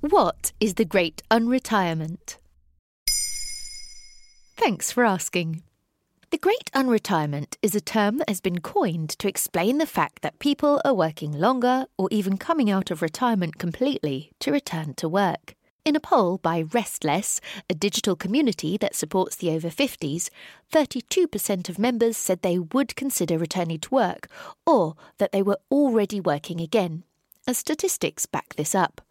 What 0.00 0.52
is 0.60 0.74
the 0.74 0.84
Great 0.84 1.22
Unretirement? 1.30 2.38
Thanks 4.56 4.92
for 4.92 5.04
asking. 5.04 5.62
The 6.30 6.38
Great 6.38 6.70
Unretirement 6.74 7.56
is 7.62 7.74
a 7.74 7.80
term 7.80 8.18
that 8.18 8.28
has 8.28 8.40
been 8.40 8.60
coined 8.60 9.10
to 9.18 9.28
explain 9.28 9.78
the 9.78 9.86
fact 9.86 10.22
that 10.22 10.38
people 10.38 10.80
are 10.84 10.94
working 10.94 11.32
longer 11.32 11.86
or 11.96 12.08
even 12.10 12.36
coming 12.36 12.70
out 12.70 12.90
of 12.90 13.02
retirement 13.02 13.58
completely 13.58 14.32
to 14.40 14.52
return 14.52 14.94
to 14.94 15.08
work. 15.08 15.54
In 15.84 15.94
a 15.94 16.00
poll 16.00 16.38
by 16.38 16.62
Rest 16.62 17.04
Less, 17.04 17.40
a 17.70 17.74
digital 17.74 18.16
community 18.16 18.76
that 18.76 18.96
supports 18.96 19.36
the 19.36 19.50
over 19.50 19.68
50s, 19.68 20.30
32% 20.72 21.68
of 21.68 21.78
members 21.78 22.16
said 22.16 22.42
they 22.42 22.58
would 22.58 22.96
consider 22.96 23.38
returning 23.38 23.78
to 23.78 23.94
work 23.94 24.28
or 24.66 24.96
that 25.18 25.32
they 25.32 25.42
were 25.42 25.58
already 25.70 26.20
working 26.20 26.60
again. 26.60 27.04
As 27.48 27.58
statistics 27.58 28.26
back 28.26 28.56
this 28.56 28.74
up. 28.74 29.05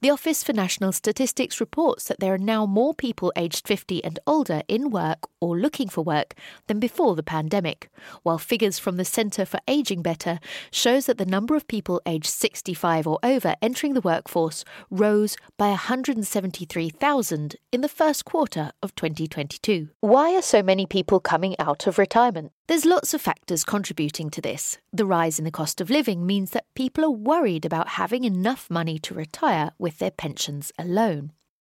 The 0.00 0.10
Office 0.10 0.44
for 0.44 0.52
National 0.52 0.92
Statistics 0.92 1.58
reports 1.58 2.04
that 2.04 2.20
there 2.20 2.32
are 2.32 2.38
now 2.38 2.66
more 2.66 2.94
people 2.94 3.32
aged 3.34 3.66
50 3.66 4.04
and 4.04 4.20
older 4.28 4.62
in 4.68 4.90
work 4.90 5.28
or 5.40 5.58
looking 5.58 5.88
for 5.88 6.02
work 6.02 6.34
than 6.68 6.78
before 6.78 7.16
the 7.16 7.24
pandemic, 7.24 7.90
while 8.22 8.38
figures 8.38 8.78
from 8.78 8.96
the 8.96 9.04
Centre 9.04 9.44
for 9.44 9.58
Ageing 9.66 10.00
Better 10.00 10.38
shows 10.70 11.06
that 11.06 11.18
the 11.18 11.26
number 11.26 11.56
of 11.56 11.66
people 11.66 12.00
aged 12.06 12.26
65 12.26 13.08
or 13.08 13.18
over 13.24 13.56
entering 13.60 13.94
the 13.94 14.00
workforce 14.00 14.64
rose 14.88 15.36
by 15.56 15.70
173,000 15.70 17.56
in 17.72 17.80
the 17.80 17.88
first 17.88 18.24
quarter 18.24 18.70
of 18.80 18.94
2022. 18.94 19.88
Why 19.98 20.36
are 20.36 20.42
so 20.42 20.62
many 20.62 20.86
people 20.86 21.18
coming 21.18 21.56
out 21.58 21.88
of 21.88 21.98
retirement? 21.98 22.52
There's 22.68 22.84
lots 22.84 23.14
of 23.14 23.22
factors 23.22 23.64
contributing 23.64 24.28
to 24.28 24.42
this. 24.42 24.76
The 24.92 25.06
rise 25.06 25.38
in 25.38 25.46
the 25.46 25.50
cost 25.50 25.80
of 25.80 25.88
living 25.88 26.26
means 26.26 26.50
that 26.50 26.66
people 26.74 27.02
are 27.02 27.10
worried 27.10 27.64
about 27.64 27.88
having 27.88 28.24
enough 28.24 28.68
money 28.68 28.98
to 28.98 29.14
retire 29.14 29.70
with 29.88 29.98
their 29.98 30.10
pensions 30.10 30.70
alone. 30.78 31.32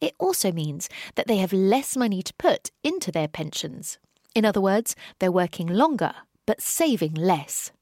It 0.00 0.14
also 0.20 0.52
means 0.52 0.88
that 1.16 1.26
they 1.26 1.38
have 1.38 1.52
less 1.52 1.96
money 1.96 2.22
to 2.22 2.34
put 2.38 2.70
into 2.84 3.10
their 3.10 3.26
pensions. 3.26 3.98
In 4.32 4.44
other 4.44 4.60
words, 4.60 4.94
they're 5.18 5.32
working 5.32 5.66
longer 5.66 6.14
but 6.46 6.60
saving 6.60 7.14
less. 7.14 7.72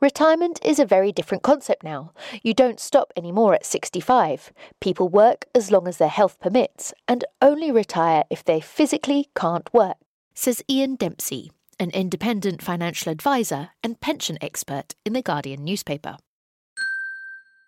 Retirement 0.00 0.60
is 0.64 0.78
a 0.78 0.86
very 0.86 1.10
different 1.10 1.42
concept 1.42 1.82
now. 1.82 2.12
You 2.44 2.54
don't 2.54 2.78
stop 2.78 3.12
anymore 3.16 3.54
at 3.54 3.66
65. 3.66 4.52
People 4.80 5.08
work 5.08 5.46
as 5.52 5.72
long 5.72 5.88
as 5.88 5.96
their 5.96 6.08
health 6.08 6.38
permits 6.38 6.94
and 7.08 7.24
only 7.42 7.72
retire 7.72 8.22
if 8.30 8.44
they 8.44 8.60
physically 8.60 9.30
can't 9.34 9.72
work, 9.74 9.96
says 10.32 10.62
Ian 10.70 10.94
Dempsey, 10.94 11.50
an 11.80 11.90
independent 11.90 12.62
financial 12.62 13.10
advisor 13.10 13.70
and 13.82 14.00
pension 14.00 14.38
expert 14.40 14.94
in 15.04 15.14
the 15.14 15.22
Guardian 15.22 15.64
newspaper. 15.64 16.18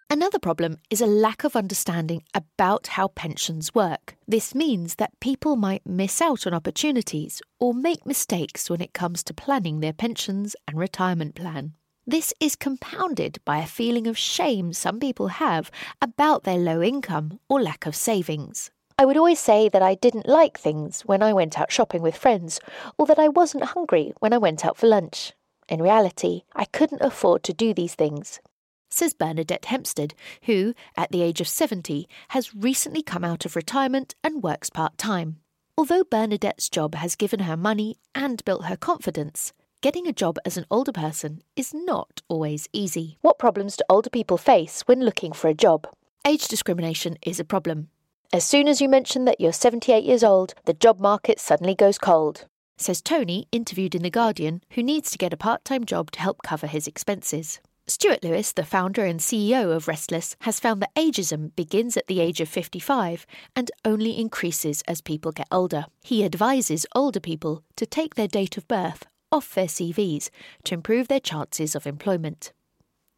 Another 0.09 0.39
problem 0.39 0.77
is 0.89 1.01
a 1.01 1.07
lack 1.07 1.43
of 1.43 1.57
understanding 1.57 2.23
about 2.33 2.87
how 2.87 3.09
pensions 3.09 3.75
work. 3.75 4.15
This 4.29 4.55
means 4.55 4.95
that 4.95 5.19
people 5.19 5.57
might 5.57 5.85
miss 5.85 6.23
out 6.23 6.47
on 6.47 6.55
opportunities 6.55 7.43
or 7.59 7.75
make 7.75 8.07
mistakes 8.07 8.71
when 8.71 8.81
it 8.81 8.93
comes 8.93 9.25
to 9.25 9.35
planning 9.35 9.81
their 9.81 9.93
pensions 9.93 10.55
and 10.69 10.79
retirement 10.79 11.35
plan. 11.35 11.73
This 12.07 12.33
is 12.39 12.55
compounded 12.55 13.41
by 13.45 13.59
a 13.59 13.67
feeling 13.67 14.07
of 14.07 14.17
shame 14.17 14.73
some 14.73 15.01
people 15.01 15.27
have 15.27 15.73
about 16.01 16.45
their 16.45 16.59
low 16.59 16.81
income 16.81 17.41
or 17.49 17.61
lack 17.61 17.85
of 17.85 17.97
savings. 17.97 18.71
I 18.97 19.05
would 19.05 19.17
always 19.17 19.41
say 19.41 19.69
that 19.69 19.83
I 19.83 19.97
didn't 19.97 20.29
like 20.29 20.57
things 20.57 21.03
when 21.03 21.21
I 21.21 21.33
went 21.33 21.59
out 21.59 21.73
shopping 21.73 22.01
with 22.01 22.17
friends, 22.17 22.61
or 22.97 23.07
that 23.07 23.19
I 23.19 23.27
wasn't 23.27 23.65
hungry 23.65 24.13
when 24.21 24.33
I 24.33 24.39
went 24.39 24.65
out 24.65 24.77
for 24.77 24.87
lunch. 24.87 25.33
In 25.69 25.83
reality, 25.83 26.43
I 26.55 26.65
couldn't 26.67 27.03
afford 27.03 27.43
to 27.43 27.53
do 27.53 27.75
these 27.75 27.97
things. 27.97 28.41
Says 28.89 29.15
Bernadette 29.15 29.67
Hempstead, 29.67 30.15
who, 30.43 30.75
at 30.97 31.11
the 31.11 31.23
age 31.23 31.41
of 31.41 31.49
70, 31.49 32.09
has 32.29 32.55
recently 32.55 33.03
come 33.03 33.25
out 33.25 33.45
of 33.45 33.57
retirement 33.57 34.15
and 34.23 34.43
works 34.43 34.71
part 34.71 34.97
time. 34.97 35.37
Although 35.77 36.05
Bernadette's 36.05 36.69
job 36.69 36.95
has 36.95 37.17
given 37.17 37.41
her 37.41 37.57
money 37.57 37.97
and 38.15 38.45
built 38.45 38.65
her 38.65 38.77
confidence, 38.77 39.53
getting 39.83 40.07
a 40.07 40.13
job 40.13 40.39
as 40.45 40.57
an 40.57 40.65
older 40.71 40.93
person 40.93 41.43
is 41.55 41.75
not 41.75 42.23
always 42.29 42.69
easy. 42.73 43.19
What 43.21 43.39
problems 43.39 43.77
do 43.77 43.85
older 43.89 44.11
people 44.11 44.39
face 44.39 44.83
when 44.87 45.05
looking 45.05 45.33
for 45.33 45.49
a 45.49 45.55
job? 45.55 45.87
Age 46.27 46.49
discrimination 46.49 47.19
is 47.23 47.39
a 47.39 47.45
problem. 47.45 47.89
As 48.33 48.45
soon 48.45 48.69
as 48.69 48.81
you 48.81 48.89
mention 48.89 49.25
that 49.27 49.41
you're 49.41 49.53
78 49.53 50.03
years 50.05 50.25
old, 50.25 50.55
the 50.65 50.73
job 50.73 50.99
market 50.99 51.39
suddenly 51.39 51.75
goes 51.75 51.99
cold, 51.99 52.47
says 52.77 53.01
Tony, 53.01 53.47
interviewed 53.53 53.95
in 53.95 54.03
The 54.03 54.11
Guardian, 54.11 54.63
who 54.71 54.83
needs 54.83 55.11
to 55.11 55.19
get 55.19 55.33
a 55.33 55.37
part 55.37 55.65
time 55.65 55.85
job 55.85 56.11
to 56.13 56.21
help 56.21 56.43
cover 56.43 56.67
his 56.67 56.87
expenses. 56.87 57.61
Stuart 57.89 58.25
Lewis, 58.25 58.51
the 58.51 58.65
founder 58.65 59.05
and 59.05 59.21
CEO 59.21 59.75
of 59.75 59.87
Rest 59.87 60.11
Less, 60.11 60.35
has 60.41 60.59
found 60.59 60.83
that 60.83 60.95
ageism 60.97 61.55
begins 61.55 61.97
at 61.97 62.09
the 62.09 62.19
age 62.19 62.41
of 62.41 62.49
55 62.49 63.25
and 63.55 63.71
only 63.85 64.19
increases 64.19 64.83
as 64.89 65.01
people 65.01 65.31
get 65.31 65.47
older. 65.53 65.87
He 66.03 66.25
advises 66.25 66.85
older 66.97 67.21
people 67.21 67.63
to 67.77 67.87
take 67.87 68.17
their 68.17 68.27
date 68.27 68.57
of 68.57 68.67
birth 68.67 69.07
off 69.31 69.55
their 69.55 69.67
CVs 69.67 70.31
to 70.65 70.75
improve 70.75 71.07
their 71.07 71.21
chances 71.21 71.77
of 71.77 71.87
employment. 71.87 72.53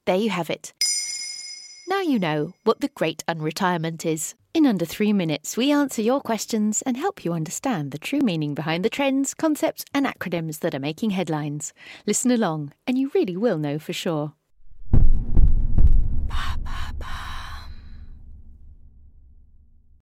There 0.05 0.17
you 0.17 0.29
have 0.29 0.51
it. 0.51 0.75
Now 1.89 2.03
you 2.03 2.19
know 2.19 2.53
what 2.65 2.81
the 2.81 2.89
great 2.89 3.25
unretirement 3.27 4.05
is. 4.05 4.35
In 4.53 4.67
under 4.67 4.85
three 4.85 5.15
minutes, 5.15 5.57
we 5.57 5.73
answer 5.73 6.03
your 6.03 6.21
questions 6.21 6.83
and 6.83 6.99
help 6.99 7.25
you 7.25 7.33
understand 7.33 7.91
the 7.91 7.99
true 7.99 8.21
meaning 8.21 8.53
behind 8.55 8.85
the 8.85 8.91
trends, 8.91 9.33
concepts, 9.33 9.87
and 9.95 10.05
acronyms 10.05 10.59
that 10.61 10.75
are 10.75 10.81
making 10.81 11.11
headlines. 11.11 11.73
Listen 12.07 12.31
along, 12.31 12.75
and 12.87 12.99
you 12.99 13.11
really 13.15 13.37
will 13.37 13.57
know 13.57 13.79
for 13.79 13.95
sure. 13.95 14.35